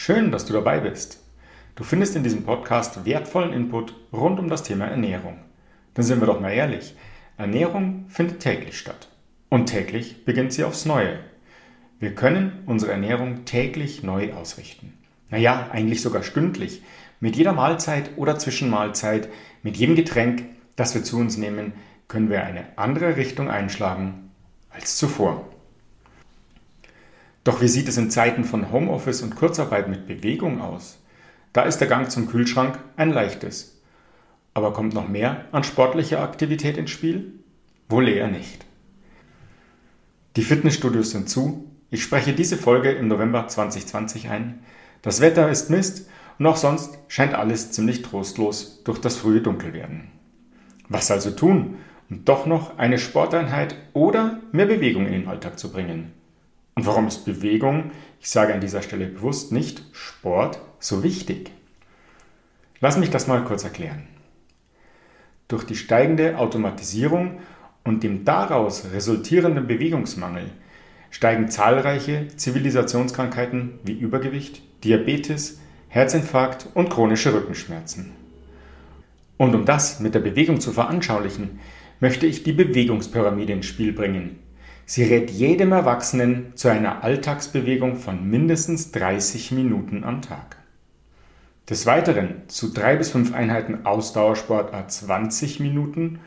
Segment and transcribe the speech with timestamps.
[0.00, 1.18] Schön, dass du dabei bist.
[1.74, 5.40] Du findest in diesem Podcast wertvollen Input rund um das Thema Ernährung.
[5.94, 6.94] Dann sind wir doch mal ehrlich.
[7.36, 9.08] Ernährung findet täglich statt.
[9.48, 11.18] Und täglich beginnt sie aufs Neue.
[11.98, 14.96] Wir können unsere Ernährung täglich neu ausrichten.
[15.30, 16.80] Naja, eigentlich sogar stündlich.
[17.18, 19.28] Mit jeder Mahlzeit oder Zwischenmahlzeit,
[19.64, 20.44] mit jedem Getränk,
[20.76, 21.72] das wir zu uns nehmen,
[22.06, 24.30] können wir eine andere Richtung einschlagen
[24.70, 25.44] als zuvor.
[27.44, 30.98] Doch wie sieht es in Zeiten von Homeoffice und Kurzarbeit mit Bewegung aus?
[31.52, 33.80] Da ist der Gang zum Kühlschrank ein leichtes.
[34.54, 37.32] Aber kommt noch mehr an sportlicher Aktivität ins Spiel?
[37.88, 38.66] Wohl eher nicht.
[40.36, 41.70] Die Fitnessstudios sind zu.
[41.90, 44.60] Ich spreche diese Folge im November 2020 ein.
[45.02, 46.08] Das Wetter ist Mist
[46.38, 50.08] und auch sonst scheint alles ziemlich trostlos durch das frühe Dunkelwerden.
[50.88, 51.76] Was also tun,
[52.10, 56.12] um doch noch eine Sporteinheit oder mehr Bewegung in den Alltag zu bringen?
[56.78, 57.90] Und warum ist Bewegung,
[58.20, 61.50] ich sage an dieser Stelle bewusst nicht Sport, so wichtig?
[62.80, 64.06] Lass mich das mal kurz erklären.
[65.48, 67.40] Durch die steigende Automatisierung
[67.82, 70.44] und dem daraus resultierenden Bewegungsmangel
[71.10, 78.12] steigen zahlreiche Zivilisationskrankheiten wie Übergewicht, Diabetes, Herzinfarkt und chronische Rückenschmerzen.
[79.36, 81.58] Und um das mit der Bewegung zu veranschaulichen,
[81.98, 84.38] möchte ich die Bewegungspyramide ins Spiel bringen.
[84.90, 90.56] Sie rät jedem Erwachsenen zu einer Alltagsbewegung von mindestens 30 Minuten am Tag.
[91.68, 96.20] Des Weiteren zu drei bis fünf Einheiten Ausdauersport a 20 Minuten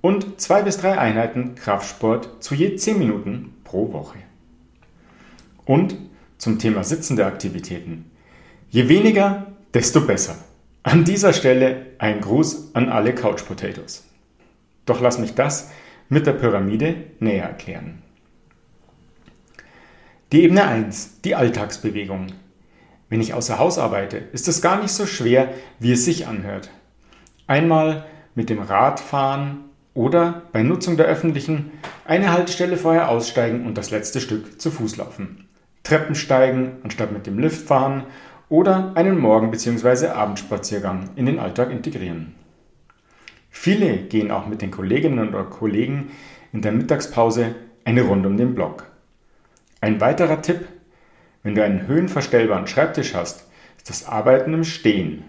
[0.00, 4.20] und zwei bis drei Einheiten Kraftsport zu je 10 Minuten pro Woche.
[5.66, 5.94] Und
[6.38, 8.10] zum Thema sitzende Aktivitäten.
[8.70, 10.36] Je weniger, desto besser.
[10.82, 14.06] An dieser Stelle ein Gruß an alle Couch Potatoes.
[14.86, 15.68] Doch lass mich das
[16.08, 18.02] mit der Pyramide näher erklären.
[20.32, 22.28] Die Ebene 1, die Alltagsbewegung.
[23.08, 26.70] Wenn ich außer Haus arbeite, ist es gar nicht so schwer, wie es sich anhört.
[27.46, 28.04] Einmal
[28.34, 29.64] mit dem Rad fahren
[29.94, 31.70] oder bei Nutzung der öffentlichen
[32.04, 35.48] eine Haltestelle vorher aussteigen und das letzte Stück zu Fuß laufen.
[35.82, 38.04] Treppen steigen anstatt mit dem Lift fahren
[38.50, 40.08] oder einen Morgen- bzw.
[40.08, 42.34] Abendspaziergang in den Alltag integrieren.
[43.50, 46.10] Viele gehen auch mit den Kolleginnen oder Kollegen
[46.52, 47.54] in der Mittagspause
[47.84, 48.86] eine Runde um den Block.
[49.80, 50.66] Ein weiterer Tipp
[51.42, 55.24] wenn du einen höhenverstellbaren Schreibtisch hast, ist das Arbeiten im Stehen.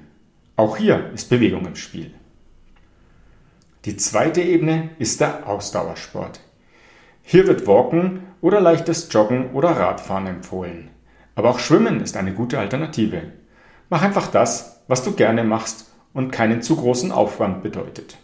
[0.56, 2.14] Auch hier ist Bewegung im Spiel.
[3.86, 6.42] Die zweite Ebene ist der Ausdauersport.
[7.22, 10.90] Hier wird Walken oder leichtes Joggen oder Radfahren empfohlen.
[11.36, 13.32] Aber auch Schwimmen ist eine gute Alternative.
[13.90, 18.18] Mach einfach das, was du gerne machst und keinen zu großen Aufwand bedeutet.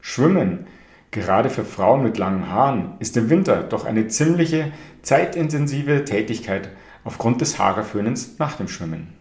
[0.00, 0.66] Schwimmen,
[1.10, 6.70] gerade für Frauen mit langen Haaren, ist im Winter doch eine ziemliche zeitintensive Tätigkeit
[7.04, 9.14] aufgrund des Haarerföhnens nach dem Schwimmen.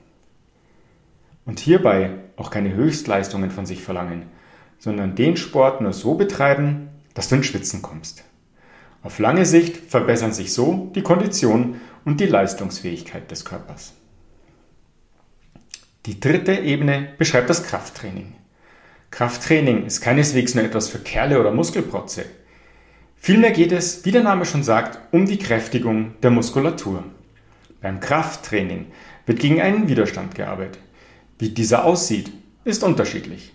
[1.46, 4.28] Und hierbei auch keine Höchstleistungen von sich verlangen,
[4.80, 8.24] sondern den Sport nur so betreiben, dass du ins Schwitzen kommst.
[9.04, 13.94] Auf lange Sicht verbessern sich so die Kondition und die Leistungsfähigkeit des Körpers.
[16.08, 18.34] Die dritte Ebene beschreibt das Krafttraining.
[19.12, 22.26] Krafttraining ist keineswegs nur etwas für Kerle oder Muskelprotze.
[23.18, 27.04] Vielmehr geht es, wie der Name schon sagt, um die Kräftigung der Muskulatur.
[27.82, 28.88] Beim Krafttraining
[29.28, 30.80] wird gegen einen Widerstand gearbeitet.
[31.38, 32.32] Wie dieser aussieht,
[32.64, 33.54] ist unterschiedlich.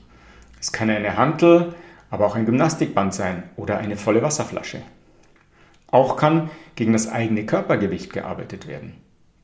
[0.60, 1.74] Es kann eine Hantel,
[2.10, 4.82] aber auch ein Gymnastikband sein oder eine volle Wasserflasche.
[5.88, 8.94] Auch kann gegen das eigene Körpergewicht gearbeitet werden.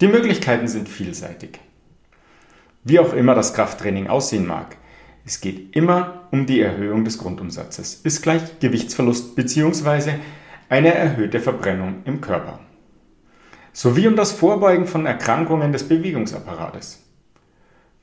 [0.01, 1.59] Die Möglichkeiten sind vielseitig.
[2.85, 4.77] Wie auch immer das Krafttraining aussehen mag,
[5.25, 10.15] es geht immer um die Erhöhung des Grundumsatzes, ist gleich Gewichtsverlust bzw.
[10.69, 12.59] eine erhöhte Verbrennung im Körper
[13.73, 17.03] sowie um das Vorbeugen von Erkrankungen des Bewegungsapparates.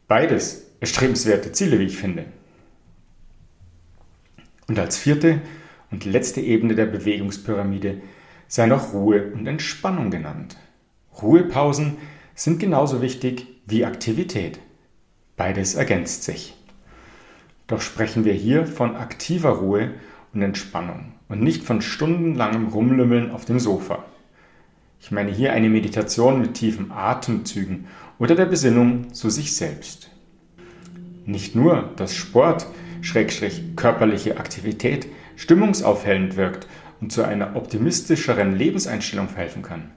[0.08, 2.26] Beides erstrebenswerte Ziele, wie ich finde.
[4.68, 5.42] Und als vierte
[5.92, 8.02] und letzte Ebene der Bewegungspyramide
[8.48, 10.58] sei noch Ruhe und Entspannung genannt.
[11.22, 11.98] Ruhepausen
[12.34, 14.60] sind genauso wichtig wie Aktivität.
[15.40, 16.54] Beides ergänzt sich.
[17.68, 19.92] Doch sprechen wir hier von aktiver Ruhe
[20.34, 24.04] und Entspannung und nicht von stundenlangem Rumlümmeln auf dem Sofa.
[25.00, 27.88] Ich meine hier eine Meditation mit tiefen Atemzügen
[28.18, 30.12] oder der Besinnung zu sich selbst.
[31.26, 32.68] Nicht nur, dass Sport,
[33.02, 35.08] Schrägstrich körperliche Aktivität,
[35.38, 36.68] stimmungsaufhellend wirkt
[37.00, 39.92] und zu einer optimistischeren Lebenseinstellung verhelfen kann.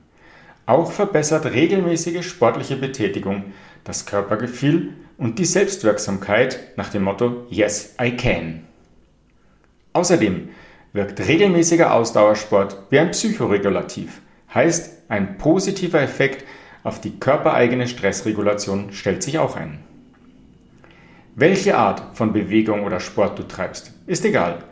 [0.67, 3.53] Auch verbessert regelmäßige sportliche Betätigung
[3.85, 8.65] das Körpergefühl und die Selbstwirksamkeit nach dem Motto Yes, I can.
[9.93, 10.49] Außerdem
[10.93, 14.21] wirkt regelmäßiger Ausdauersport wie ein Psychoregulativ,
[14.55, 16.45] heißt ein positiver Effekt
[16.85, 19.81] auf die körpereigene Stressregulation stellt sich auch ein.
[21.35, 24.65] Welche Art von Bewegung oder Sport du treibst, ist egal.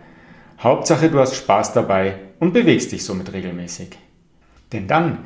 [0.59, 3.97] Hauptsache du hast Spaß dabei und bewegst dich somit regelmäßig.
[4.73, 5.19] Denn dann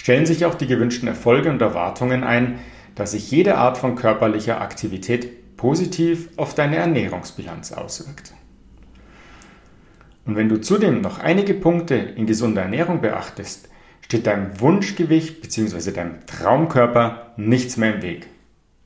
[0.00, 2.58] stellen sich auch die gewünschten Erfolge und Erwartungen ein,
[2.94, 8.32] dass sich jede Art von körperlicher Aktivität positiv auf deine Ernährungsbilanz auswirkt.
[10.24, 13.68] Und wenn du zudem noch einige Punkte in gesunder Ernährung beachtest,
[14.00, 15.90] steht deinem Wunschgewicht bzw.
[15.90, 18.26] deinem Traumkörper nichts mehr im Weg.